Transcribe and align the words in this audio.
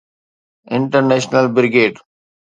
International 0.75 1.45
brigade. 1.55 1.93